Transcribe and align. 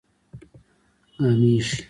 ګامېښې 1.19 1.77